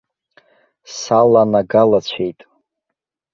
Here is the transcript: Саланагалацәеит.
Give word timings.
Саланагалацәеит. 0.99 2.39